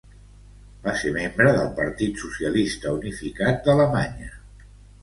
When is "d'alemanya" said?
3.71-4.35